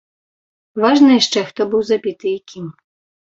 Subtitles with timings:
[0.85, 2.65] Важна яшчэ, хто быў забіты і кім.